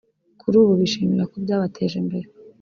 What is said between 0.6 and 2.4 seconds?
ubu bishimira ko byabateje imbere